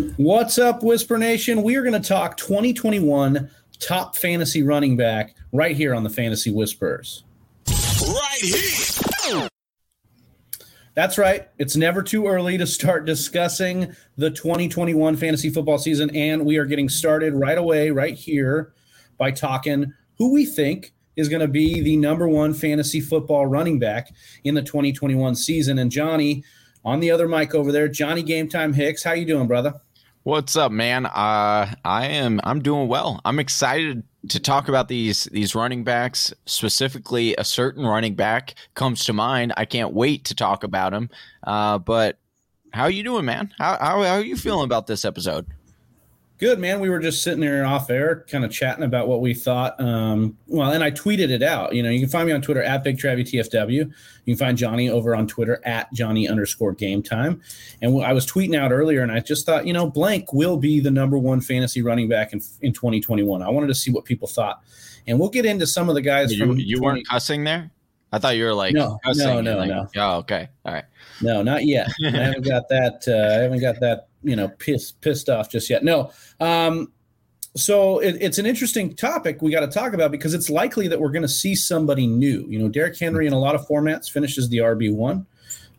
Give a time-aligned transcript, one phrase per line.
[0.00, 1.62] What's up, Whisper Nation?
[1.62, 3.50] We are going to talk 2021
[3.80, 7.24] top fantasy running back right here on the Fantasy Whispers.
[7.68, 9.48] Right here.
[10.94, 11.48] That's right.
[11.58, 16.14] It's never too early to start discussing the 2021 fantasy football season.
[16.16, 18.72] And we are getting started right away, right here,
[19.18, 23.78] by talking who we think is going to be the number one fantasy football running
[23.78, 24.08] back
[24.44, 25.78] in the 2021 season.
[25.78, 26.42] And Johnny,
[26.84, 29.02] on the other mic over there, Johnny Game Time Hicks.
[29.02, 29.74] How you doing, brother?
[30.22, 31.06] What's up, man?
[31.06, 32.42] Uh, I am.
[32.44, 33.22] I'm doing well.
[33.24, 36.34] I'm excited to talk about these these running backs.
[36.44, 39.54] Specifically, a certain running back comes to mind.
[39.56, 41.08] I can't wait to talk about him.
[41.42, 42.18] Uh, but
[42.74, 43.54] how are you doing, man?
[43.56, 45.46] How, how how are you feeling about this episode?
[46.40, 46.80] Good man.
[46.80, 49.78] We were just sitting there off air, kind of chatting about what we thought.
[49.78, 51.74] Um, well, and I tweeted it out.
[51.74, 53.70] You know, you can find me on Twitter at Big Travy TFW.
[53.70, 53.92] You
[54.24, 57.42] can find Johnny over on Twitter at Johnny underscore Game Time.
[57.82, 60.80] And I was tweeting out earlier, and I just thought, you know, blank will be
[60.80, 63.42] the number one fantasy running back in in 2021.
[63.42, 64.62] I wanted to see what people thought,
[65.06, 66.32] and we'll get into some of the guys.
[66.32, 67.70] You, from you 20- weren't cussing there.
[68.12, 69.86] I thought you were like no, no, no, like, no.
[69.96, 70.84] Oh, okay, all right.
[71.20, 71.90] No, not yet.
[72.04, 73.04] I haven't got that.
[73.06, 74.08] Uh, I haven't got that.
[74.22, 75.84] You know, pissed pissed off just yet.
[75.84, 76.10] No.
[76.40, 76.92] Um,
[77.56, 81.00] so it, it's an interesting topic we got to talk about because it's likely that
[81.00, 82.46] we're going to see somebody new.
[82.48, 85.26] You know, Derrick Henry in a lot of formats finishes the RB one.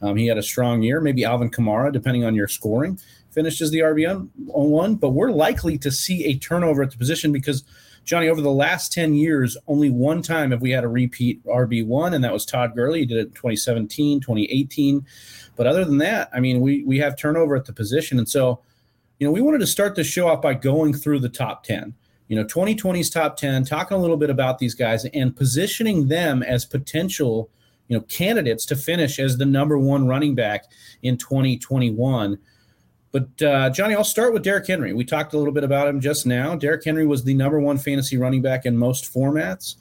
[0.01, 0.99] Um, he had a strong year.
[0.99, 4.95] Maybe Alvin Kamara, depending on your scoring, finishes the RB one.
[4.95, 7.63] But we're likely to see a turnover at the position because
[8.03, 12.13] Johnny, over the last 10 years, only one time have we had a repeat RB1,
[12.13, 13.01] and that was Todd Gurley.
[13.01, 15.05] He did it in 2017, 2018.
[15.61, 18.17] But other than that, I mean, we, we have turnover at the position.
[18.17, 18.61] And so,
[19.19, 21.93] you know, we wanted to start the show off by going through the top 10.
[22.29, 26.41] You know, 2020's top 10, talking a little bit about these guys and positioning them
[26.41, 27.51] as potential,
[27.89, 30.65] you know, candidates to finish as the number one running back
[31.03, 32.39] in 2021.
[33.11, 34.93] But uh, Johnny, I'll start with Derrick Henry.
[34.93, 36.55] We talked a little bit about him just now.
[36.55, 39.75] Derrick Henry was the number one fantasy running back in most formats.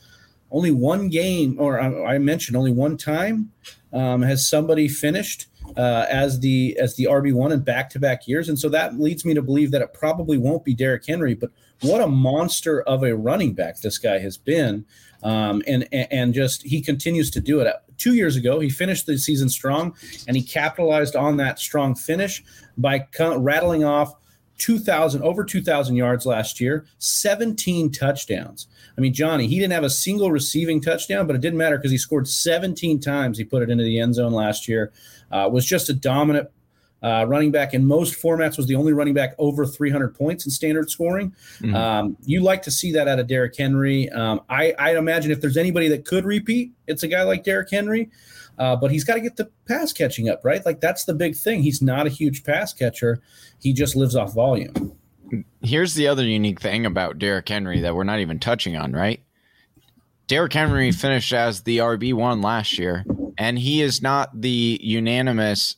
[0.51, 3.51] Only one game, or I mentioned only one time,
[3.95, 8.27] um, has somebody finished uh, as the as the RB one in back to back
[8.27, 11.35] years, and so that leads me to believe that it probably won't be Derrick Henry.
[11.35, 11.51] But
[11.83, 14.85] what a monster of a running back this guy has been,
[15.23, 18.61] um, and and just he continues to do it two years ago.
[18.61, 19.95] He finished the season strong,
[20.27, 22.43] and he capitalized on that strong finish
[22.77, 24.15] by rattling off
[24.61, 28.69] 2,000 over 2,000 yards last year, 17 touchdowns.
[28.97, 31.91] I mean, Johnny, he didn't have a single receiving touchdown, but it didn't matter because
[31.91, 33.39] he scored 17 times.
[33.39, 34.93] He put it into the end zone last year.
[35.33, 36.49] Uh, was just a dominant
[37.03, 38.57] uh, running back in most formats.
[38.57, 41.35] Was the only running back over 300 points in standard scoring.
[41.61, 41.75] Mm-hmm.
[41.75, 44.11] Um, you like to see that out of Derrick Henry.
[44.11, 47.71] Um, I, I imagine if there's anybody that could repeat, it's a guy like Derrick
[47.71, 48.11] Henry.
[48.61, 50.65] Uh, but he's got to get the pass catching up, right?
[50.67, 51.63] Like that's the big thing.
[51.63, 53.23] He's not a huge pass catcher.
[53.59, 54.93] He just lives off volume.
[55.63, 59.23] Here's the other unique thing about Derrick Henry that we're not even touching on, right?
[60.27, 63.07] Derrick Henry finished as the RB1 last year,
[63.39, 65.77] and he is not the unanimous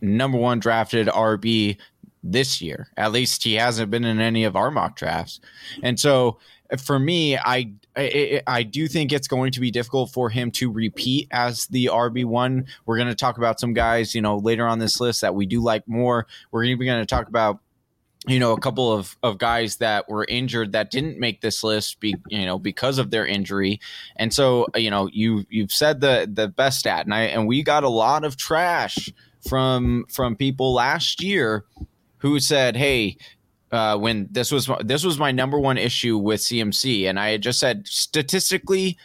[0.00, 1.76] number one drafted RB
[2.22, 2.88] this year.
[2.96, 5.38] At least he hasn't been in any of our mock drafts.
[5.82, 6.38] And so
[6.78, 10.70] for me, I, I, I do think it's going to be difficult for him to
[10.70, 12.66] repeat as the RB one.
[12.84, 15.46] We're going to talk about some guys, you know, later on this list that we
[15.46, 16.26] do like more.
[16.50, 17.60] We're even going to talk about
[18.26, 22.00] you know a couple of, of guys that were injured that didn't make this list
[22.00, 23.80] be you know because of their injury
[24.16, 27.62] and so you know you you've said the the best stat and I and we
[27.62, 29.12] got a lot of trash
[29.48, 31.64] from from people last year
[32.18, 33.16] who said hey
[33.72, 37.42] uh, when this was this was my number one issue with CMC, and I had
[37.42, 38.96] just said statistically,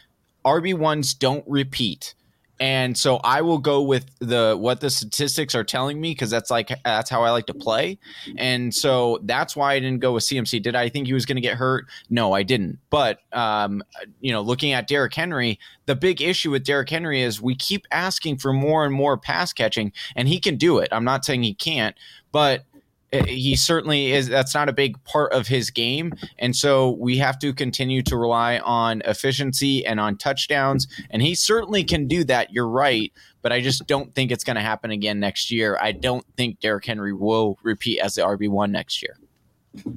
[0.46, 2.14] RB ones don't repeat,
[2.60, 6.52] and so I will go with the what the statistics are telling me because that's
[6.52, 7.98] like that's how I like to play,
[8.38, 10.62] and so that's why I didn't go with CMC.
[10.62, 11.88] Did I think he was going to get hurt?
[12.12, 12.78] No, I didn't.
[12.92, 13.84] But um,
[14.20, 17.88] you know, looking at Derrick Henry, the big issue with Derrick Henry is we keep
[17.92, 20.90] asking for more and more pass catching, and he can do it.
[20.92, 21.96] I'm not saying he can't,
[22.32, 22.66] but
[23.14, 26.14] Uh, he certainly is that's not a big part of his game.
[26.40, 30.88] And so we have to continue to rely on efficiency and on touchdowns.
[31.10, 33.12] And he certainly can do that you're right.
[33.42, 35.78] But i just don't think it's going to happen again next year.
[35.82, 39.18] I don't think Derrick henry will repeat as the rb1 next year.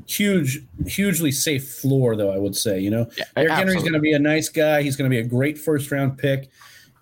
[0.07, 3.09] Huge hugely safe floor though i would say you know?
[3.19, 4.83] Yeah, Derrick Henry's going to be a nice guy.
[4.83, 6.49] He's going to be a great first round pick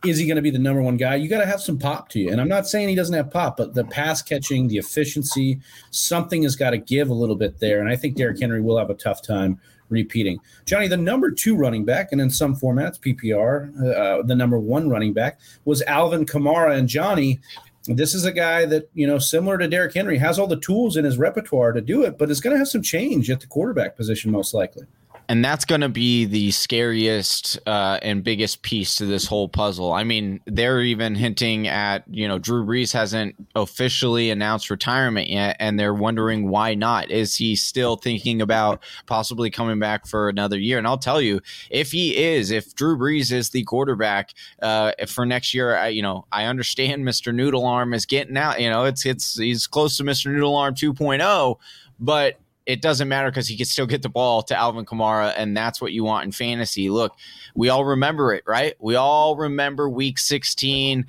[0.04, 1.14] is he going to be the number one guy?
[1.14, 2.30] You got to have some pop to you.
[2.30, 5.60] And I'm not saying he doesn't have pop, but the pass catching, the efficiency,
[5.90, 7.80] something has got to give a little bit there.
[7.80, 10.40] And I think Derrick Henry will have a tough time repeating.
[10.64, 14.88] Johnny, the number two running back, and in some formats, PPR, uh, the number one
[14.88, 16.76] running back was Alvin Kamara.
[16.76, 17.40] And Johnny,
[17.86, 20.96] this is a guy that, you know, similar to Derrick Henry, has all the tools
[20.96, 23.46] in his repertoire to do it, but is going to have some change at the
[23.46, 24.86] quarterback position, most likely
[25.28, 29.92] and that's going to be the scariest uh, and biggest piece to this whole puzzle.
[29.92, 35.56] I mean, they're even hinting at you know Drew Brees hasn't officially announced retirement yet,
[35.58, 37.10] and they're wondering why not.
[37.10, 40.78] Is he still thinking about possibly coming back for another year?
[40.78, 41.40] And I'll tell you,
[41.70, 46.02] if he is, if Drew Brees is the quarterback uh, for next year, I, you
[46.02, 47.34] know, I understand Mr.
[47.34, 48.60] Noodle Arm is getting out.
[48.60, 50.32] You know, it's it's he's close to Mr.
[50.32, 51.56] Noodle Arm 2.0,
[51.98, 55.56] but it doesn't matter because he can still get the ball to Alvin Kamara, and
[55.56, 56.90] that's what you want in fantasy.
[56.90, 57.14] Look,
[57.54, 58.74] we all remember it, right?
[58.78, 61.06] We all remember week 16.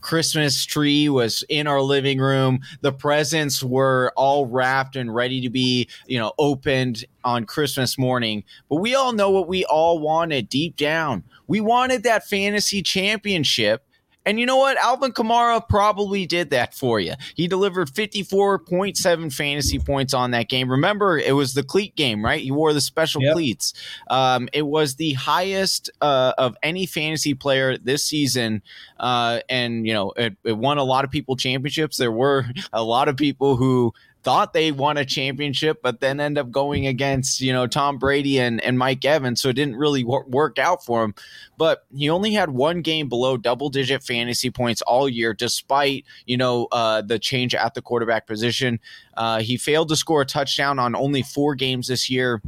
[0.00, 2.60] Christmas tree was in our living room.
[2.80, 8.42] The presents were all wrapped and ready to be, you know, opened on Christmas morning.
[8.68, 11.22] But we all know what we all wanted deep down.
[11.46, 13.86] We wanted that fantasy championship
[14.24, 14.76] and you know what?
[14.76, 17.14] Alvin Kamara probably did that for you.
[17.34, 20.70] He delivered 54.7 fantasy points on that game.
[20.70, 22.40] Remember, it was the cleat game, right?
[22.40, 23.34] He wore the special yep.
[23.34, 23.74] cleats.
[24.08, 28.62] Um, it was the highest uh, of any fantasy player this season.
[28.98, 31.96] Uh, and, you know, it, it won a lot of people championships.
[31.96, 33.92] There were a lot of people who
[34.22, 38.38] thought they won a championship, but then end up going against you know Tom Brady
[38.38, 41.14] and, and Mike Evans, so it didn't really wor- work out for him.
[41.58, 46.36] But he only had one game below double digit fantasy points all year, despite you
[46.36, 48.80] know uh, the change at the quarterback position.
[49.16, 52.40] Uh, he failed to score a touchdown on only four games this year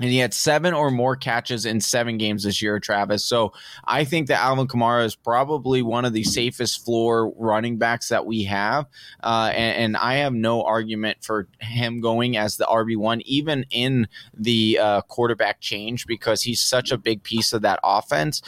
[0.00, 3.24] and he had seven or more catches in seven games this year, Travis.
[3.24, 3.52] So
[3.84, 8.26] I think that Alvin Kamara is probably one of the safest floor running backs that
[8.26, 8.86] we have.
[9.22, 14.08] Uh, and, and, I have no argument for him going as the RB1, even in
[14.36, 18.42] the uh, quarterback change, because he's such a big piece of that offense.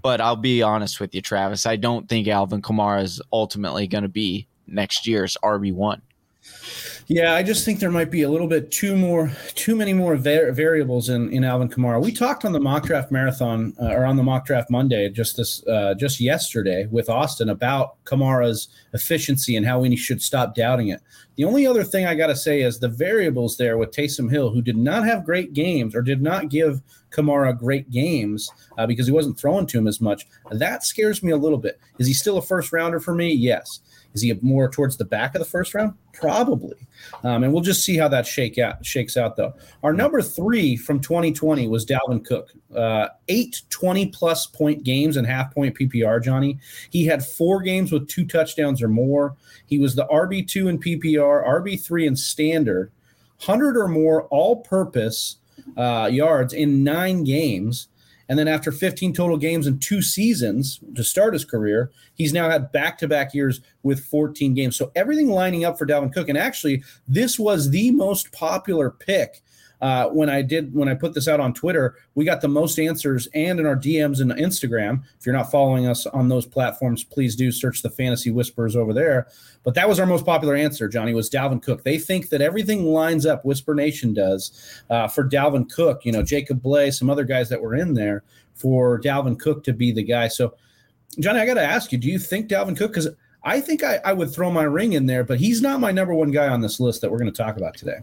[0.00, 1.66] But I'll be honest with you, Travis.
[1.66, 6.00] I don't think Alvin Kamara is ultimately going to be next year's RB1.
[7.08, 10.16] Yeah, I just think there might be a little bit too more, too many more
[10.16, 12.02] var- variables in, in Alvin Kamara.
[12.02, 15.36] We talked on the mock draft marathon uh, or on the mock draft Monday, just
[15.36, 20.88] this, uh, just yesterday with Austin about Kamara's efficiency and how we should stop doubting
[20.88, 21.00] it.
[21.36, 24.50] The only other thing I got to say is the variables there with Taysom Hill,
[24.50, 29.06] who did not have great games or did not give Kamara great games uh, because
[29.06, 30.26] he wasn't throwing to him as much.
[30.50, 31.80] That scares me a little bit.
[31.98, 33.32] Is he still a first rounder for me?
[33.32, 33.80] Yes.
[34.14, 35.94] Is he more towards the back of the first round?
[36.12, 36.76] Probably.
[37.24, 39.54] Um, and we'll just see how that shake out shakes out though.
[39.82, 42.50] Our number three from 2020 was Dalvin Cook.
[42.74, 46.58] Uh, eight 20 plus point games and half point PPR, Johnny.
[46.90, 49.36] He had four games with two touchdowns or more.
[49.66, 52.92] He was the RB2 in PPR, RB3 in standard,
[53.44, 55.38] 100 or more all purpose
[55.76, 57.88] uh, yards in nine games.
[58.32, 62.48] And then after 15 total games in two seasons to start his career, he's now
[62.48, 64.74] had back to back years with 14 games.
[64.74, 66.30] So everything lining up for Dalvin Cook.
[66.30, 69.42] And actually, this was the most popular pick
[69.82, 72.78] uh, when I did when I put this out on Twitter, we got the most
[72.78, 75.02] answers and in our DMs and Instagram.
[75.18, 78.92] If you're not following us on those platforms, please do search the Fantasy Whispers over
[78.92, 79.26] there.
[79.64, 81.82] But that was our most popular answer, Johnny, was Dalvin Cook.
[81.82, 84.52] They think that everything lines up, Whisper Nation does,
[84.88, 86.04] uh, for Dalvin Cook.
[86.04, 88.22] You know, Jacob Blay, some other guys that were in there
[88.54, 90.28] for Dalvin Cook to be the guy.
[90.28, 90.54] So,
[91.18, 92.92] Johnny, I got to ask you, do you think Dalvin Cook?
[92.92, 93.08] Because
[93.42, 96.14] I think I, I would throw my ring in there, but he's not my number
[96.14, 97.98] one guy on this list that we're going to talk about today.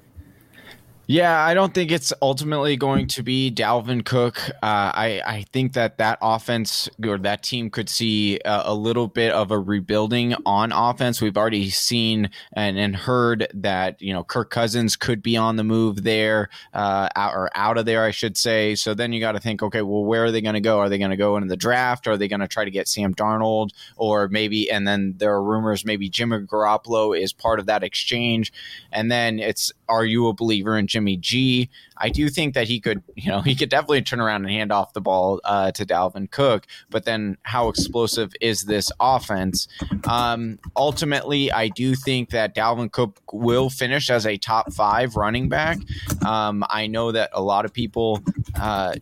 [1.11, 4.47] Yeah, I don't think it's ultimately going to be Dalvin Cook.
[4.47, 9.07] Uh, I I think that that offense or that team could see a, a, little
[9.07, 11.19] bit of a rebuilding on offense.
[11.19, 15.63] We've already seen and, and heard that you know Kirk Cousins could be on the
[15.63, 18.75] move there uh, out, or out of there, I should say.
[18.75, 20.77] So then you got to think, okay, well, where are they going to go?
[20.77, 22.07] Are they going to go into the draft?
[22.07, 24.69] Are they going to try to get Sam Darnold or maybe?
[24.69, 28.53] And then there are rumors maybe Jimmy Garoppolo is part of that exchange.
[28.91, 31.69] And then it's are you a believer in Jimmy G?
[31.97, 34.71] I do think that he could, you know, he could definitely turn around and hand
[34.71, 36.67] off the ball uh, to Dalvin Cook.
[36.89, 39.67] But then, how explosive is this offense?
[40.07, 45.49] Um, ultimately, I do think that Dalvin Cook will finish as a top five running
[45.49, 45.79] back.
[46.25, 48.21] Um, I know that a lot of people,
[48.59, 48.93] uh,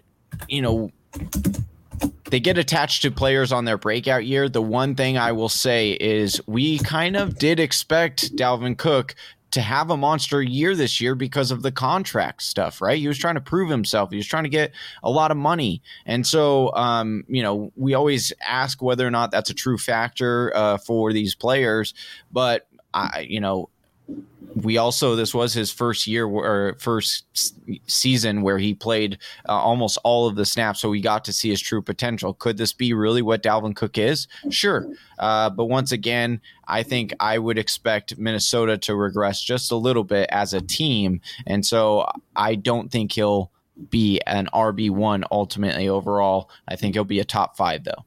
[0.47, 0.91] you know,
[2.29, 4.49] they get attached to players on their breakout year.
[4.49, 9.15] The one thing I will say is we kind of did expect Dalvin Cook
[9.51, 12.99] to have a monster year this year because of the contract stuff, right?
[12.99, 14.09] He was trying to prove himself.
[14.11, 14.73] He was trying to get
[15.03, 15.81] a lot of money.
[16.05, 20.51] And so, um, you know, we always ask whether or not that's a true factor
[20.55, 21.93] uh, for these players.
[22.31, 23.69] But, I, you know,
[24.63, 27.25] we also this was his first year or first
[27.87, 31.49] season where he played uh, almost all of the snaps, so we got to see
[31.49, 32.33] his true potential.
[32.33, 34.27] Could this be really what Dalvin Cook is?
[34.49, 34.87] Sure,
[35.19, 40.03] uh, but once again, I think I would expect Minnesota to regress just a little
[40.03, 43.51] bit as a team, and so I don't think he'll
[43.89, 46.49] be an RB one ultimately overall.
[46.67, 48.05] I think he'll be a top five though.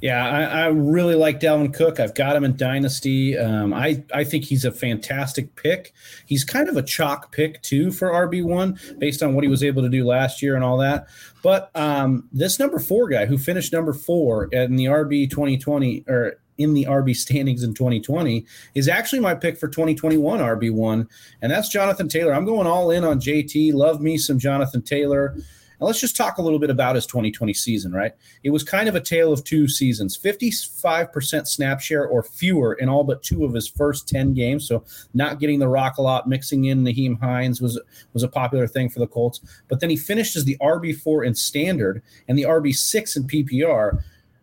[0.00, 2.00] Yeah, I, I, really like Dalvin Cook.
[2.00, 3.36] I've got him in Dynasty.
[3.36, 5.92] Um, I, I think he's a fantastic pick.
[6.26, 9.82] He's kind of a chalk pick, too, for RB1 based on what he was able
[9.82, 11.06] to do last year and all that.
[11.42, 16.38] But um, this number four guy who finished number four in the RB 2020 or
[16.58, 21.06] in the RB standings in 2020 is actually my pick for 2021 RB1,
[21.42, 22.32] and that's Jonathan Taylor.
[22.32, 23.74] I'm going all in on JT.
[23.74, 25.36] Love me some Jonathan Taylor.
[25.78, 28.12] And let's just talk a little bit about his 2020 season, right?
[28.42, 32.88] It was kind of a tale of two seasons 55% snap share or fewer in
[32.88, 34.66] all but two of his first 10 games.
[34.66, 37.80] So not getting the rock a lot, mixing in Nyheim Hines was,
[38.12, 39.40] was a popular thing for the Colts.
[39.68, 44.02] But then he finished as the RB4 in standard and the RB6 in PPR.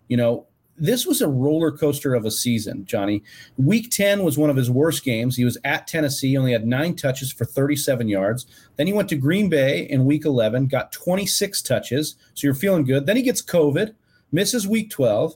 [0.10, 0.46] You know,
[0.78, 3.24] this was a roller coaster of a season, Johnny.
[3.58, 5.36] Week 10 was one of his worst games.
[5.36, 8.46] He was at Tennessee, only had nine touches for 37 yards.
[8.76, 12.16] Then he went to Green Bay in week 11, got 26 touches.
[12.34, 13.06] So you're feeling good.
[13.06, 13.94] Then he gets COVID,
[14.32, 15.36] misses week 12.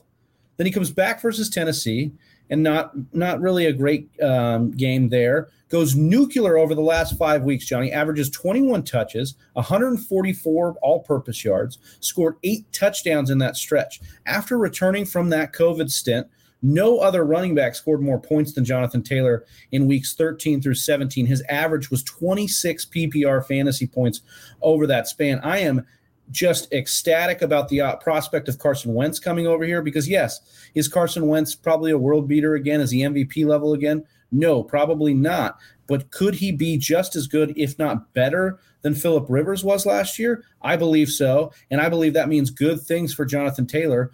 [0.56, 2.12] Then he comes back versus Tennessee
[2.50, 5.48] and not not really a great um, game there.
[5.68, 7.66] Goes nuclear over the last five weeks.
[7.66, 14.00] Johnny averages 21 touches, 144 all-purpose yards, scored eight touchdowns in that stretch.
[14.24, 16.26] After returning from that COVID stint,
[16.62, 21.26] no other running back scored more points than Jonathan Taylor in weeks 13 through 17.
[21.26, 24.22] His average was 26 PPR fantasy points
[24.60, 25.38] over that span.
[25.40, 25.86] I am
[26.30, 30.40] just ecstatic about the uh, prospect of Carson Wentz coming over here because, yes,
[30.74, 32.80] is Carson Wentz probably a world beater again?
[32.80, 34.04] Is he MVP level again?
[34.30, 35.58] No, probably not.
[35.86, 40.18] But could he be just as good, if not better, than Philip Rivers was last
[40.18, 40.44] year?
[40.60, 41.52] I believe so.
[41.70, 44.10] And I believe that means good things for Jonathan Taylor,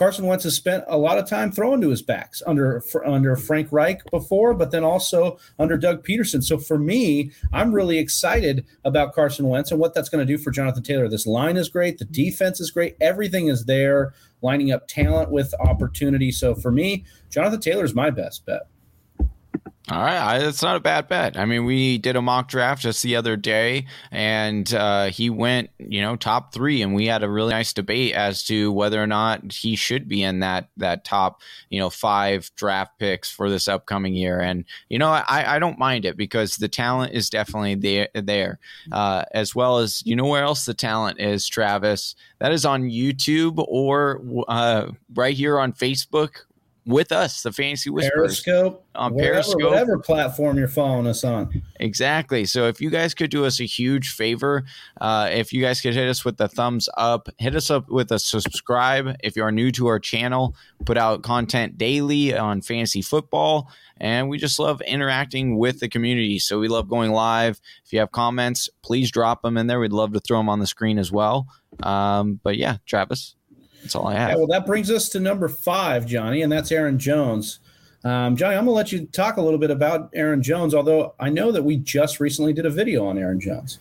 [0.00, 3.68] Carson Wentz has spent a lot of time throwing to his backs under under Frank
[3.70, 6.42] Reich before, but then also under Doug Pederson.
[6.42, 10.42] So for me, I'm really excited about Carson Wentz and what that's going to do
[10.42, 11.06] for Jonathan Taylor.
[11.06, 15.52] This line is great, the defense is great, everything is there, lining up talent with
[15.60, 16.32] opportunity.
[16.32, 18.68] So for me, Jonathan Taylor is my best bet.
[19.88, 21.38] All right, it's not a bad bet.
[21.38, 25.70] I mean, we did a mock draft just the other day, and uh, he went,
[25.78, 29.06] you know, top three, and we had a really nice debate as to whether or
[29.06, 33.68] not he should be in that that top, you know, five draft picks for this
[33.68, 34.38] upcoming year.
[34.38, 38.58] And you know, I, I don't mind it because the talent is definitely there, there,
[38.92, 42.14] uh, as well as you know where else the talent is, Travis.
[42.38, 46.42] That is on YouTube or uh, right here on Facebook
[46.86, 48.12] with us, the Fantasy Whispers.
[48.42, 51.62] Periscope, on whatever, Periscope, whatever platform you're following us on.
[51.78, 52.44] Exactly.
[52.44, 54.64] So if you guys could do us a huge favor,
[55.00, 58.10] uh, if you guys could hit us with the thumbs up, hit us up with
[58.12, 59.16] a subscribe.
[59.22, 64.28] If you are new to our channel, put out content daily on fantasy football, and
[64.28, 66.38] we just love interacting with the community.
[66.38, 67.60] So we love going live.
[67.84, 69.80] If you have comments, please drop them in there.
[69.80, 71.46] We'd love to throw them on the screen as well.
[71.82, 73.36] Um, but yeah, Travis.
[73.82, 74.30] That's all I have.
[74.30, 77.60] Yeah, well, that brings us to number five, Johnny, and that's Aaron Jones.
[78.04, 81.14] Um, Johnny, I'm going to let you talk a little bit about Aaron Jones, although
[81.20, 83.78] I know that we just recently did a video on Aaron Jones.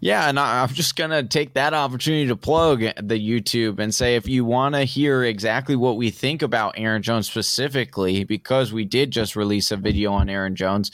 [0.00, 4.16] Yeah, and I'm just going to take that opportunity to plug the YouTube and say
[4.16, 8.84] if you want to hear exactly what we think about Aaron Jones specifically, because we
[8.84, 10.90] did just release a video on Aaron Jones,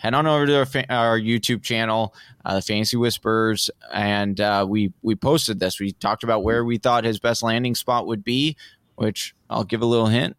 [0.00, 2.14] head on over to our, fa- our YouTube channel,
[2.44, 5.78] uh, the Fantasy Whispers, and uh, we we posted this.
[5.78, 8.56] We talked about where we thought his best landing spot would be,
[8.96, 10.36] which I'll give a little hint: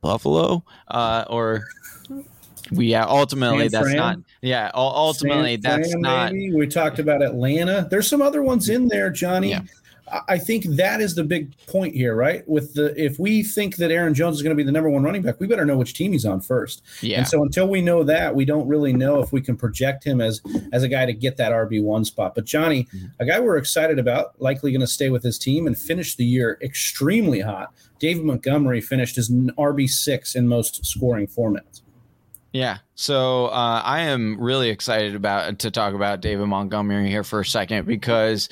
[0.00, 1.64] Buffalo, uh, or
[2.72, 3.96] we uh, ultimately San that's Fran?
[3.96, 6.54] not yeah ultimately San that's Fran, not maybe.
[6.54, 9.60] we talked about atlanta there's some other ones in there johnny yeah.
[10.28, 12.46] I think that is the big point here, right?
[12.48, 15.02] With the if we think that Aaron Jones is going to be the number one
[15.02, 16.82] running back, we better know which team he's on first.
[17.00, 17.18] Yeah.
[17.18, 20.20] And so until we know that, we don't really know if we can project him
[20.20, 20.42] as
[20.72, 22.34] as a guy to get that RB one spot.
[22.34, 23.06] But Johnny, mm-hmm.
[23.18, 26.24] a guy we're excited about, likely going to stay with his team and finish the
[26.24, 27.72] year extremely hot.
[27.98, 31.80] David Montgomery finished as RB six in most scoring formats.
[32.54, 32.78] Yeah.
[32.94, 37.44] So uh, I am really excited about to talk about David Montgomery here for a
[37.44, 38.48] second because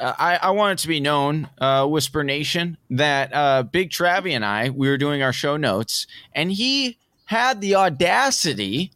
[0.00, 4.44] I, I, want it to be known, uh, Whisper Nation, that uh, Big Travie and
[4.44, 8.92] I, we were doing our show notes, and he had the audacity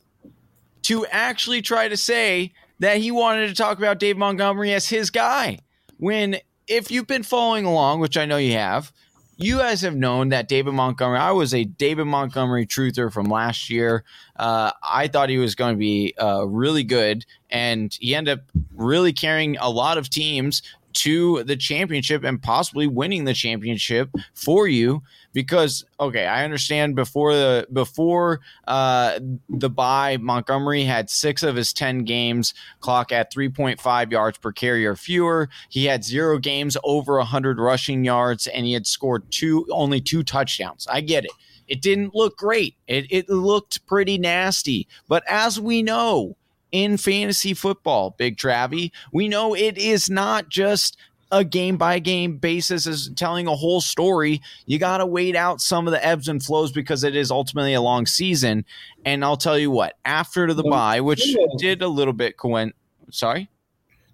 [0.83, 5.11] to actually try to say that he wanted to talk about Dave Montgomery as his
[5.11, 5.59] guy.
[5.99, 6.37] When,
[6.67, 8.93] if you've been following along, which I know you have,
[9.39, 11.19] you guys have known that David Montgomery.
[11.19, 14.05] I was a David Montgomery truther from last year.
[14.37, 18.45] Uh, I thought he was going to be uh, really good, and he ended up
[18.75, 20.63] really carrying a lot of teams
[20.99, 25.03] to the championship and possibly winning the championship for you
[25.33, 31.73] because okay i understand before the before uh the bye montgomery had six of his
[31.73, 35.49] 10 games clock at 3.5 yards per carry or fewer.
[35.69, 40.23] He had zero games over 100 rushing yards and he had scored two only two
[40.23, 40.87] touchdowns.
[40.89, 41.31] I get it.
[41.67, 42.77] It didn't look great.
[42.87, 44.89] It, it looked pretty nasty.
[45.07, 46.37] But as we know
[46.73, 48.93] in fantasy football, Big Travie.
[49.13, 50.97] We know it is not just
[51.31, 54.41] a game by game basis is telling a whole story.
[54.67, 57.75] You got to wait out some of the ebbs and flows because it is ultimately
[57.75, 58.65] a long season.
[59.05, 62.73] And I'll tell you what, after the bye, which did a little bit coin,
[63.11, 63.51] sorry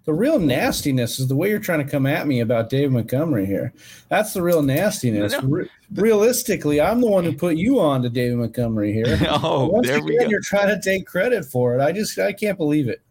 [0.05, 3.45] the real nastiness is the way you're trying to come at me about Dave Montgomery
[3.45, 3.73] here.
[4.09, 5.33] That's the real nastiness.
[5.33, 5.41] No.
[5.41, 9.17] Re- realistically, I'm the one who put you on to David Montgomery here.
[9.29, 10.29] oh, Once there again, we go.
[10.29, 11.81] You're trying to take credit for it.
[11.81, 13.01] I just I can't believe it.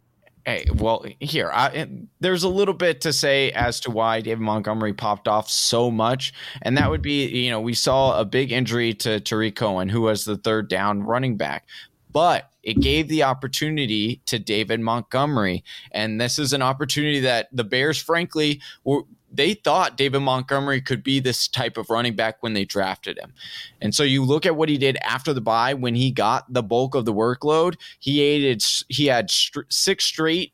[0.46, 1.88] Hey, well, here I,
[2.20, 6.34] there's a little bit to say as to why David Montgomery popped off so much,
[6.60, 10.02] and that would be, you know, we saw a big injury to Tarik Cohen, who
[10.02, 11.66] was the third down running back,
[12.14, 15.64] but it gave the opportunity to David Montgomery.
[15.90, 21.02] And this is an opportunity that the Bears, frankly, were, they thought David Montgomery could
[21.02, 23.35] be this type of running back when they drafted him.
[23.80, 26.62] And so you look at what he did after the bye when he got the
[26.62, 27.75] bulk of the workload.
[27.99, 30.52] He aided, he had st- six straight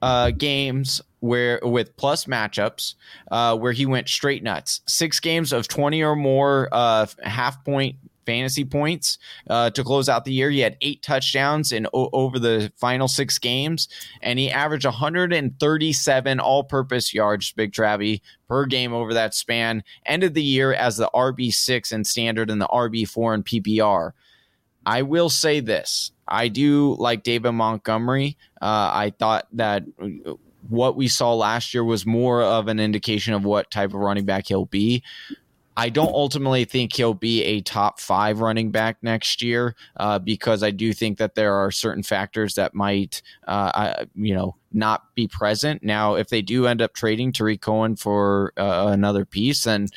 [0.00, 2.94] uh, games where with plus matchups
[3.30, 4.80] uh, where he went straight nuts.
[4.86, 10.24] Six games of twenty or more uh, half point fantasy points uh, to close out
[10.24, 10.50] the year.
[10.50, 13.88] He had eight touchdowns in o- over the final six games,
[14.22, 19.82] and he averaged 137 all-purpose yards, Big Travie, per game over that span.
[20.06, 24.12] Ended the year as the RB six in standard and the RB four in PPR.
[24.86, 28.36] I will say this: I do like David Montgomery.
[28.60, 29.84] Uh, I thought that
[30.68, 34.24] what we saw last year was more of an indication of what type of running
[34.24, 35.02] back he'll be.
[35.76, 40.62] I don't ultimately think he'll be a top five running back next year uh, because
[40.62, 45.14] I do think that there are certain factors that might, uh, I, you know, not
[45.14, 45.82] be present.
[45.82, 49.88] Now, if they do end up trading Tarik Cohen for uh, another piece, then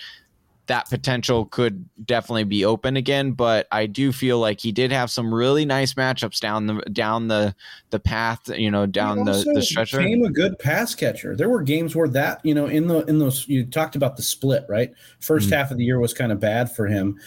[0.67, 3.32] that potential could definitely be open again.
[3.32, 7.27] But I do feel like he did have some really nice matchups down the down
[7.27, 7.56] the
[7.89, 9.91] the path, you know, down the the stretch.
[9.91, 11.36] Became a good pass catcher.
[11.36, 14.23] There were games where that, you know, in the in those you talked about the
[14.23, 14.93] split, right?
[15.21, 15.53] 1st mm-hmm.
[15.53, 17.19] half of the year was kind of bad for him,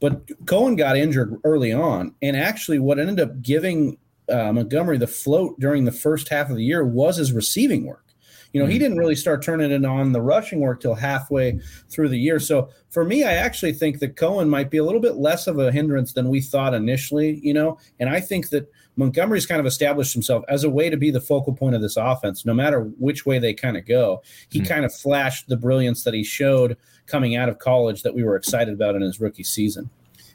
[0.00, 5.06] but Cohen got injured early on, and actually, what ended up giving uh, Montgomery the
[5.06, 8.04] float during the first half of the year was his receiving work.
[8.52, 8.72] You know, mm-hmm.
[8.72, 12.40] he didn't really start turning it on the rushing work till halfway through the year.
[12.40, 15.58] So for me, I actually think that Cohen might be a little bit less of
[15.58, 19.66] a hindrance than we thought initially, you know, and I think that Montgomery's kind of
[19.66, 22.82] established himself as a way to be the focal point of this offense, no matter
[22.98, 24.22] which way they kind of go.
[24.48, 24.68] He mm-hmm.
[24.68, 28.34] kind of flashed the brilliance that he showed coming out of college that we were
[28.34, 29.88] excited about in his rookie season.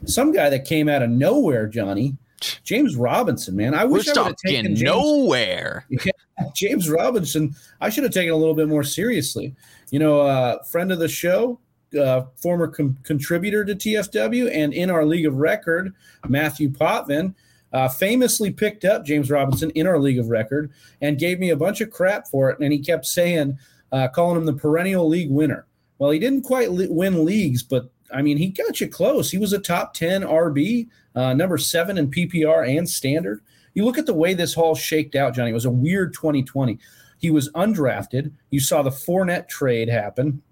[0.06, 2.16] Some guy that came out of nowhere, Johnny,
[2.62, 3.74] James Robinson, man.
[3.74, 5.86] I wish We're I would have taken James, nowhere.
[5.90, 6.12] Yeah,
[6.54, 7.54] James Robinson.
[7.80, 9.54] I should have taken a little bit more seriously.
[9.90, 11.60] You know, uh, friend of the show,
[11.98, 15.94] uh, former com- contributor to TFW, and in our league of record,
[16.28, 17.34] Matthew Potvin.
[17.72, 20.70] Uh, famously picked up James Robinson in our league of record
[21.00, 22.60] and gave me a bunch of crap for it.
[22.60, 23.58] And he kept saying,
[23.90, 25.66] uh, calling him the perennial league winner.
[25.98, 29.30] Well, he didn't quite li- win leagues, but I mean, he got you close.
[29.30, 33.40] He was a top 10 RB uh, number seven in PPR and standard.
[33.74, 35.50] You look at the way this all shaked out, Johnny.
[35.50, 36.78] It was a weird 2020.
[37.18, 38.32] He was undrafted.
[38.50, 40.42] You saw the Fournette trade happen.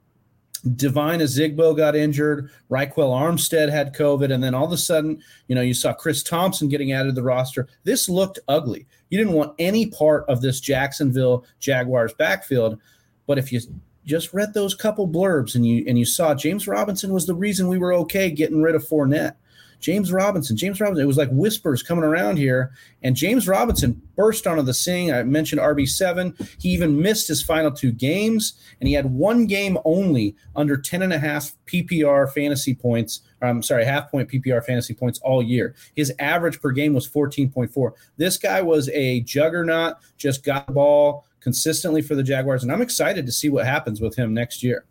[0.76, 2.50] Devine Ozigbo got injured.
[2.70, 4.32] Ryquell Armstead had COVID.
[4.32, 7.14] And then all of a sudden, you know, you saw Chris Thompson getting added to
[7.14, 7.68] the roster.
[7.84, 8.86] This looked ugly.
[9.10, 12.78] You didn't want any part of this Jacksonville Jaguars backfield.
[13.26, 13.60] But if you
[14.04, 17.68] just read those couple blurbs and you and you saw James Robinson was the reason
[17.68, 19.34] we were okay getting rid of Fournette.
[19.82, 21.02] James Robinson, James Robinson.
[21.02, 22.70] It was like whispers coming around here,
[23.02, 25.12] and James Robinson burst onto the scene.
[25.12, 26.56] I mentioned RB7.
[26.58, 31.02] He even missed his final two games, and he had one game only under 10
[31.02, 33.20] and a half PPR fantasy points.
[33.42, 35.74] I'm sorry, half point PPR fantasy points all year.
[35.96, 37.92] His average per game was 14.4.
[38.16, 42.82] This guy was a juggernaut, just got the ball consistently for the Jaguars, and I'm
[42.82, 44.84] excited to see what happens with him next year.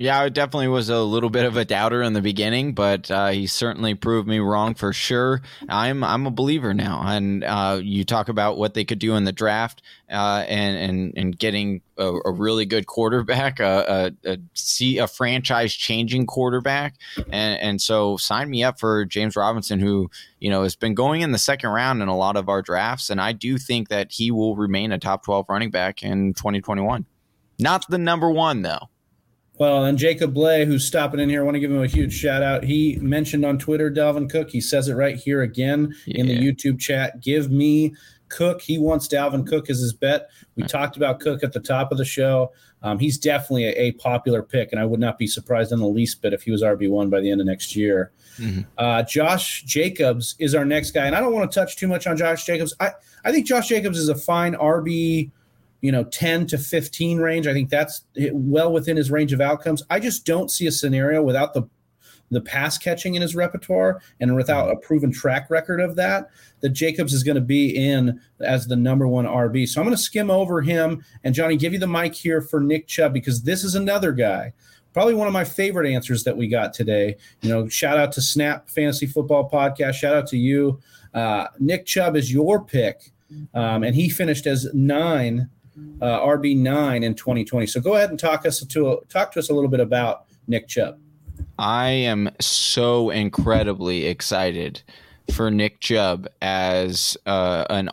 [0.00, 3.30] Yeah, I definitely was a little bit of a doubter in the beginning, but uh,
[3.30, 5.42] he certainly proved me wrong for sure.
[5.68, 9.24] I'm I'm a believer now, and uh, you talk about what they could do in
[9.24, 14.38] the draft, uh, and and and getting a, a really good quarterback, a, a, a
[14.54, 16.94] see a franchise changing quarterback,
[17.32, 20.08] and and so sign me up for James Robinson, who
[20.38, 23.10] you know has been going in the second round in a lot of our drafts,
[23.10, 27.04] and I do think that he will remain a top twelve running back in 2021.
[27.58, 28.90] Not the number one though.
[29.58, 32.14] Well, and Jacob Blay, who's stopping in here, I want to give him a huge
[32.14, 32.62] shout out.
[32.62, 34.50] He mentioned on Twitter Dalvin Cook.
[34.50, 36.20] He says it right here again yeah.
[36.20, 37.20] in the YouTube chat.
[37.20, 37.94] Give me
[38.28, 38.62] Cook.
[38.62, 40.30] He wants Dalvin Cook as his bet.
[40.54, 40.70] We right.
[40.70, 42.52] talked about Cook at the top of the show.
[42.82, 45.88] Um, he's definitely a, a, popular pick, and I would not be surprised in the
[45.88, 48.12] least bit if he was RB1 by the end of next year.
[48.38, 48.60] Mm-hmm.
[48.78, 52.06] Uh, Josh Jacobs is our next guy, and I don't want to touch too much
[52.06, 52.72] on Josh Jacobs.
[52.78, 52.92] I,
[53.24, 55.32] I think Josh Jacobs is a fine RB
[55.80, 57.46] you know 10 to 15 range.
[57.46, 59.82] I think that's well within his range of outcomes.
[59.90, 61.68] I just don't see a scenario without the
[62.30, 66.28] the pass catching in his repertoire and without a proven track record of that
[66.60, 69.96] that jacobs is going to be in as the number one rb so i'm going
[69.96, 71.02] to skim over him.
[71.24, 74.52] And johnny give you the mic here for nick chubb because this is another guy
[74.92, 77.16] probably one of my favorite answers that we got today.
[77.42, 79.94] You know shout out to snap fantasy football podcast.
[79.94, 80.80] Shout out to you.
[81.14, 83.12] Uh, nick chubb is your pick.
[83.54, 85.50] Um, and he finished as nine
[86.00, 87.66] uh, RB9 in 2020.
[87.66, 90.68] So go ahead and talk us to talk to us a little bit about Nick
[90.68, 90.98] Chubb.
[91.58, 94.82] I am so incredibly excited
[95.32, 97.90] for Nick Chubb as uh, an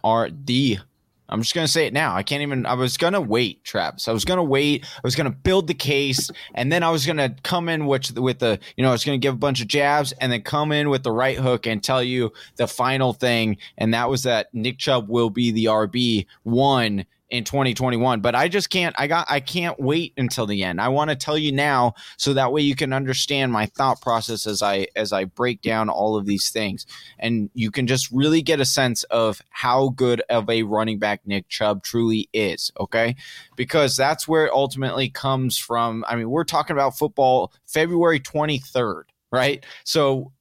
[1.27, 2.15] I am just gonna say it now.
[2.15, 2.67] I can't even.
[2.67, 4.07] I was gonna wait, Travis.
[4.07, 4.85] I was gonna wait.
[4.85, 8.39] I was gonna build the case, and then I was gonna come in with with
[8.39, 10.89] the, you know, I was gonna give a bunch of jabs, and then come in
[10.89, 14.77] with the right hook and tell you the final thing, and that was that Nick
[14.77, 19.39] Chubb will be the RB one in 2021 but i just can't i got i
[19.39, 20.81] can't wait until the end.
[20.81, 24.47] I want to tell you now so that way you can understand my thought process
[24.47, 26.85] as i as i break down all of these things.
[27.19, 31.21] And you can just really get a sense of how good of a running back
[31.25, 33.15] nick chubb truly is okay?
[33.55, 36.03] Because that's where it ultimately comes from.
[36.07, 39.65] I mean we're talking about football february 23rd right?
[39.83, 40.31] So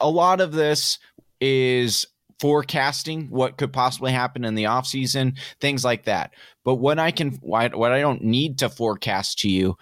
[0.00, 0.98] a lot of this
[1.40, 2.06] is
[2.40, 6.32] forecasting what could possibly happen in the offseason, things like that.
[6.64, 9.76] But what I can what I don't need to forecast to you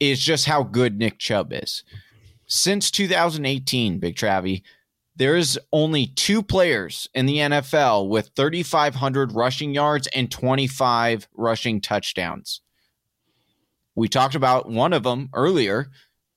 [0.00, 1.84] is just how good Nick Chubb is.
[2.46, 4.62] Since 2018, Big Travie,
[5.16, 12.62] there's only two players in the NFL with 3,500 rushing yards and 25 rushing touchdowns.
[13.94, 15.88] We talked about one of them earlier.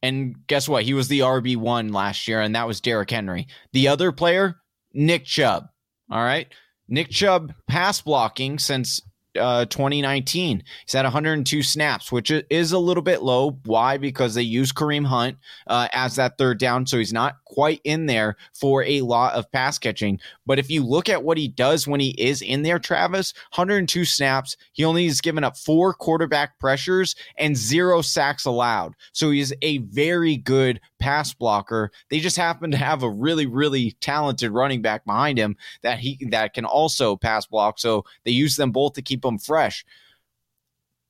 [0.03, 0.84] And guess what?
[0.84, 3.47] He was the RB1 last year, and that was Derrick Henry.
[3.73, 4.58] The other player,
[4.95, 5.65] Nick Chubb.
[6.10, 6.47] All right.
[6.88, 9.01] Nick Chubb pass blocking since
[9.37, 10.63] uh, 2019.
[10.85, 13.57] He's had 102 snaps, which is a little bit low.
[13.65, 13.97] Why?
[13.97, 18.05] Because they use Kareem Hunt uh, as that third down, so he's not quite in
[18.05, 20.19] there for a lot of pass catching.
[20.45, 24.05] But if you look at what he does when he is in there, Travis, 102
[24.05, 28.93] snaps, he only has given up four quarterback pressures and zero sacks allowed.
[29.13, 31.91] So he's a very good pass blocker.
[32.09, 36.19] They just happen to have a really, really talented running back behind him that he
[36.29, 37.79] that can also pass block.
[37.79, 39.85] So they use them both to keep them fresh.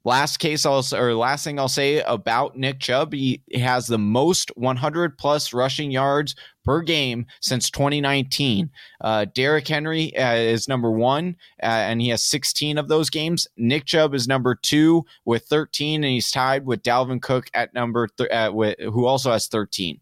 [0.06, 4.52] Last case I'll or last thing I'll say about Nick Chubb, he has the most
[4.56, 8.70] 100 plus rushing yards per game since 2019.
[9.02, 13.48] Uh, Derrick Henry uh, is number one, uh, and he has 16 of those games.
[13.58, 18.08] Nick Chubb is number two with 13, and he's tied with Dalvin Cook at number
[18.08, 20.00] th- uh, with, who also has 13.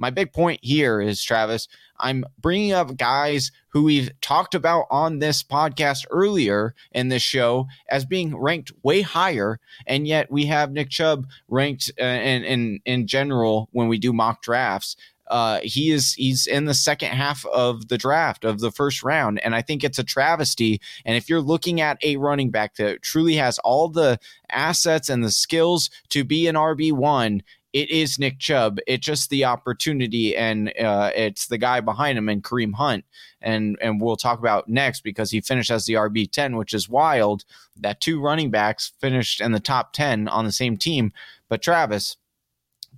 [0.00, 1.68] My big point here is Travis.
[1.98, 7.66] I'm bringing up guys who we've talked about on this podcast earlier in this show
[7.86, 12.80] as being ranked way higher, and yet we have Nick Chubb ranked uh, in, in
[12.86, 14.96] in general when we do mock drafts.
[15.26, 19.38] Uh, he is he's in the second half of the draft of the first round,
[19.40, 20.80] and I think it's a travesty.
[21.04, 24.18] And if you're looking at a running back that truly has all the
[24.50, 28.78] assets and the skills to be an RB one, it is Nick Chubb.
[28.86, 33.04] It's just the opportunity, and uh, it's the guy behind him, and Kareem Hunt,
[33.40, 36.88] and and we'll talk about next because he finished as the RB ten, which is
[36.88, 37.44] wild.
[37.76, 41.12] That two running backs finished in the top ten on the same team.
[41.48, 42.16] But Travis,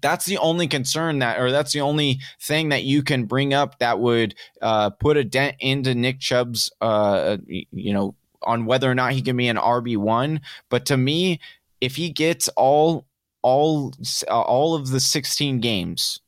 [0.01, 3.79] that's the only concern that, or that's the only thing that you can bring up
[3.79, 8.95] that would uh, put a dent into Nick Chubb's, uh, you know, on whether or
[8.95, 10.41] not he can be an RB one.
[10.69, 11.41] But to me,
[11.81, 13.07] if he gets all
[13.43, 13.93] all
[14.29, 16.21] uh, all of the 16 games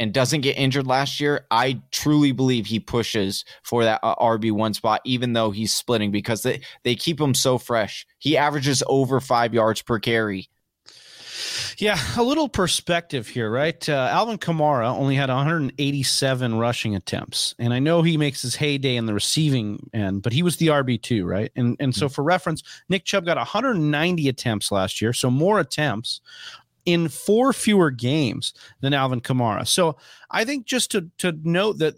[0.00, 4.74] and doesn't get injured last year, I truly believe he pushes for that uh, RB1
[4.74, 8.06] spot, even though he's splitting because they, they keep him so fresh.
[8.18, 10.48] He averages over five yards per carry.
[11.78, 13.88] Yeah, a little perspective here, right?
[13.88, 18.96] Uh, Alvin Kamara only had 187 rushing attempts, and I know he makes his heyday
[18.96, 21.50] in the receiving end, but he was the RB two, right?
[21.56, 22.12] And and so mm-hmm.
[22.12, 26.20] for reference, Nick Chubb got 190 attempts last year, so more attempts
[26.86, 29.66] in four fewer games than Alvin Kamara.
[29.66, 29.96] So
[30.30, 31.94] I think just to to note that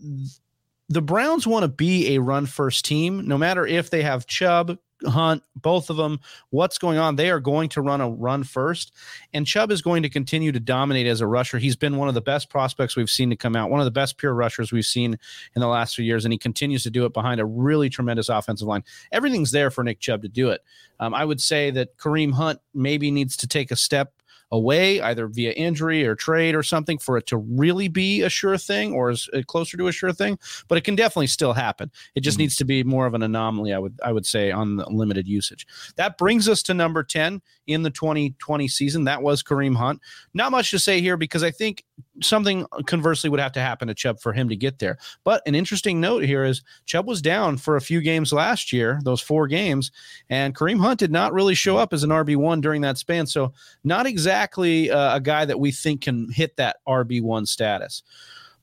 [0.88, 4.78] the Browns want to be a run first team, no matter if they have Chubb,
[5.06, 7.16] Hunt, both of them, what's going on?
[7.16, 8.92] They are going to run a run first.
[9.32, 11.58] And Chubb is going to continue to dominate as a rusher.
[11.58, 13.90] He's been one of the best prospects we've seen to come out, one of the
[13.90, 15.18] best pure rushers we've seen
[15.54, 16.24] in the last few years.
[16.24, 18.84] And he continues to do it behind a really tremendous offensive line.
[19.10, 20.62] Everything's there for Nick Chubb to do it.
[21.00, 24.12] Um, I would say that Kareem Hunt maybe needs to take a step
[24.52, 28.56] away, either via injury or trade or something, for it to really be a sure
[28.56, 30.38] thing or is closer to a sure thing.
[30.68, 31.90] But it can definitely still happen.
[32.14, 32.42] It just mm-hmm.
[32.42, 35.26] needs to be more of an anomaly, I would I would say, on the limited
[35.26, 35.66] usage.
[35.96, 39.04] That brings us to number ten in the 2020 season.
[39.04, 40.00] That was Kareem Hunt.
[40.34, 41.84] Not much to say here because I think
[42.20, 44.98] something conversely would have to happen to Chubb for him to get there.
[45.24, 49.00] But an interesting note here is Chubb was down for a few games last year,
[49.04, 49.90] those four games,
[50.28, 53.26] and Kareem Hunt did not really show up as an RB1 during that span.
[53.26, 53.52] So,
[53.84, 58.02] not exactly uh, a guy that we think can hit that RB1 status.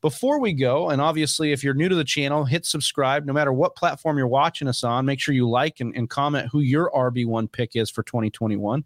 [0.01, 3.51] Before we go, and obviously, if you're new to the channel, hit subscribe no matter
[3.51, 5.05] what platform you're watching us on.
[5.05, 8.85] Make sure you like and, and comment who your RB1 pick is for 2021.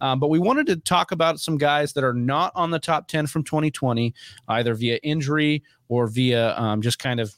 [0.00, 3.08] Um, but we wanted to talk about some guys that are not on the top
[3.08, 4.14] 10 from 2020,
[4.48, 7.34] either via injury or via um, just kind of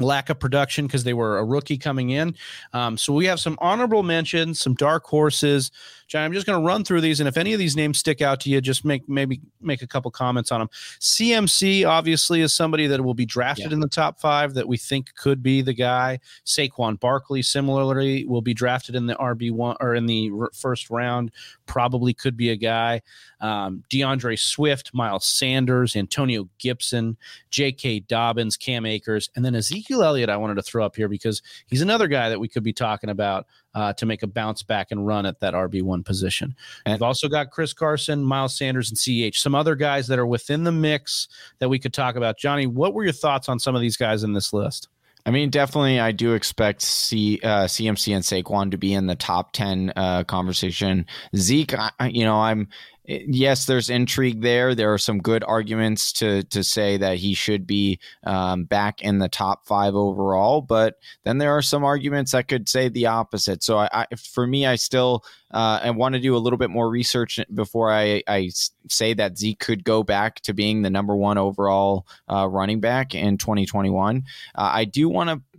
[0.00, 2.34] lack of production because they were a rookie coming in.
[2.72, 5.70] Um, so we have some honorable mentions, some dark horses.
[6.08, 8.22] John, I'm just going to run through these, and if any of these names stick
[8.22, 10.70] out to you, just make maybe make a couple comments on them.
[11.00, 13.74] CMC obviously is somebody that will be drafted yeah.
[13.74, 16.18] in the top five that we think could be the guy.
[16.46, 21.30] Saquon Barkley similarly will be drafted in the RB one or in the first round.
[21.66, 23.02] Probably could be a guy.
[23.40, 27.16] Um, D'Andre Swift, Miles Sanders, Antonio Gibson,
[27.50, 28.00] J.K.
[28.00, 30.30] Dobbins, Cam Akers, and then Ezekiel Elliott.
[30.30, 33.10] I wanted to throw up here because he's another guy that we could be talking
[33.10, 36.54] about uh, to make a bounce back and run at that RB1 position.
[36.84, 40.26] And we've also got Chris Carson, Miles Sanders, and CH, some other guys that are
[40.26, 42.38] within the mix that we could talk about.
[42.38, 44.88] Johnny, what were your thoughts on some of these guys in this list?
[45.26, 49.14] I mean, definitely, I do expect C, uh, CMC and Saquon to be in the
[49.14, 51.04] top 10 uh, conversation.
[51.36, 52.68] Zeke, I, you know, I'm
[53.08, 54.74] yes, there's intrigue there.
[54.74, 59.18] There are some good arguments to to say that he should be um, back in
[59.18, 63.62] the top five overall, but then there are some arguments that could say the opposite.
[63.62, 66.70] So, I, I for me, I still uh, I want to do a little bit
[66.70, 68.50] more research before I, I
[68.88, 73.14] say that Zeke could go back to being the number one overall uh, running back
[73.14, 74.24] in 2021.
[74.54, 75.58] Uh, I do want to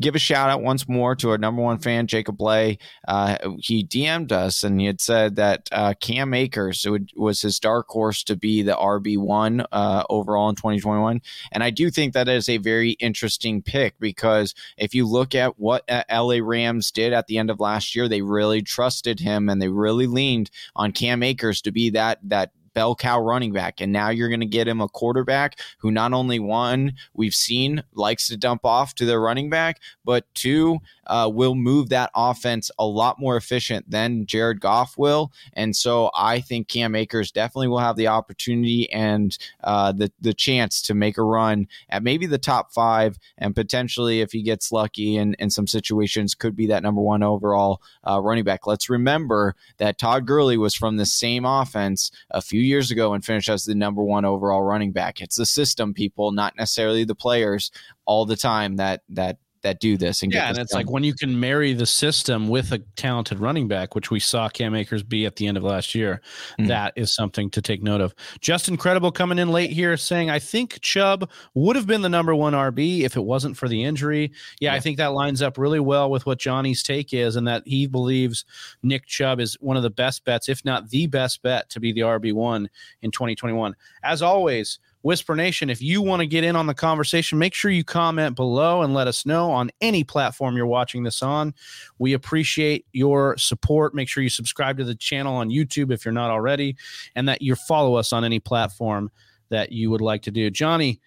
[0.00, 2.78] give a shout out once more to our number one fan, Jacob Blay.
[3.06, 7.58] Uh, he DM'd us and he had said that uh, Cam Akers would, was his
[7.58, 11.20] dark horse to be the RB1 uh, overall in 2021.
[11.52, 15.58] And I do think that is a very interesting pick because if you look at
[15.58, 19.48] what uh, LA Rams did at the end of last year, they really trusted him
[19.48, 23.80] and they really leaned on Cam Akers to be that that bell cow running back.
[23.80, 27.82] And now you're going to get him a quarterback who not only one, we've seen
[27.94, 32.70] likes to dump off to their running back, but two, uh, will move that offense
[32.78, 35.32] a lot more efficient than Jared Goff will.
[35.54, 40.34] And so I think Cam Akers definitely will have the opportunity and uh, the, the
[40.34, 44.72] chance to make a run at maybe the top five and potentially, if he gets
[44.72, 48.66] lucky in, in some situations, could be that number one overall uh, running back.
[48.66, 53.24] Let's remember that Todd Gurley was from the same offense a few years ago and
[53.24, 55.20] finished as the number one overall running back.
[55.20, 57.70] It's the system, people, not necessarily the players
[58.04, 60.80] all the time that that that do this and yeah, and it's done.
[60.80, 64.48] like when you can marry the system with a talented running back, which we saw
[64.48, 66.20] Cam Akers be at the end of last year.
[66.52, 66.66] Mm-hmm.
[66.66, 68.14] That is something to take note of.
[68.40, 72.34] Just incredible coming in late here saying, I think Chubb would have been the number
[72.34, 74.32] one RB if it wasn't for the injury.
[74.60, 77.46] Yeah, yeah, I think that lines up really well with what Johnny's take is, and
[77.46, 78.44] that he believes
[78.82, 81.92] Nick Chubb is one of the best bets, if not the best bet, to be
[81.92, 82.66] the RB1
[83.02, 83.74] in 2021.
[84.02, 87.70] As always, Whisper Nation, if you want to get in on the conversation, make sure
[87.70, 91.54] you comment below and let us know on any platform you're watching this on.
[91.98, 93.94] We appreciate your support.
[93.94, 96.76] Make sure you subscribe to the channel on YouTube if you're not already,
[97.16, 99.10] and that you follow us on any platform
[99.50, 100.50] that you would like to do.
[100.50, 101.00] Johnny,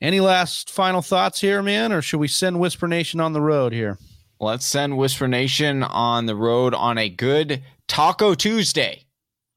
[0.00, 3.72] any last final thoughts here, man, or should we send Whisper Nation on the road
[3.72, 3.98] here?
[4.40, 9.04] Let's send Whisper Nation on the road on a good Taco Tuesday.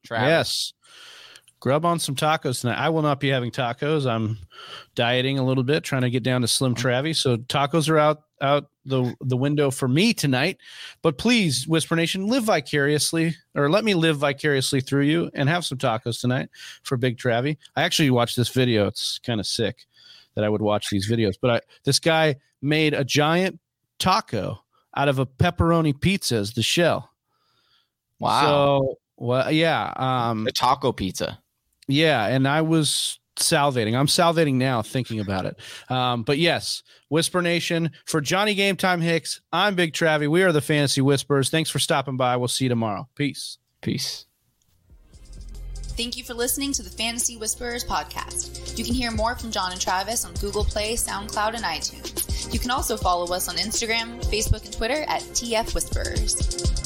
[0.04, 0.28] Travis.
[0.28, 0.72] Yes.
[1.60, 2.78] Grub on some tacos tonight.
[2.78, 4.06] I will not be having tacos.
[4.06, 4.38] I'm
[4.94, 7.14] dieting a little bit, trying to get down to Slim Travy.
[7.14, 10.58] So tacos are out out the the window for me tonight.
[11.02, 15.64] But please, Whisper Nation, live vicariously, or let me live vicariously through you, and have
[15.64, 16.50] some tacos tonight
[16.82, 17.56] for Big Travy.
[17.74, 18.86] I actually watched this video.
[18.86, 19.86] It's kind of sick
[20.34, 21.34] that I would watch these videos.
[21.40, 23.58] But I, this guy made a giant
[23.98, 24.62] taco
[24.94, 27.10] out of a pepperoni pizza as the shell.
[28.18, 28.42] Wow.
[28.42, 29.92] So well, yeah.
[29.96, 31.38] Um, a taco pizza.
[31.88, 33.96] Yeah, and I was salivating.
[33.96, 35.56] I'm salivating now thinking about it.
[35.90, 39.40] Um, but yes, Whisper Nation for Johnny Game Time Hicks.
[39.52, 40.28] I'm Big Travie.
[40.28, 41.50] We are the Fantasy Whispers.
[41.50, 42.36] Thanks for stopping by.
[42.36, 43.08] We'll see you tomorrow.
[43.14, 43.58] Peace.
[43.82, 44.26] Peace.
[45.96, 48.76] Thank you for listening to the Fantasy Whisperers podcast.
[48.76, 52.52] You can hear more from John and Travis on Google Play, SoundCloud, and iTunes.
[52.52, 56.76] You can also follow us on Instagram, Facebook, and Twitter at TF Whisperers.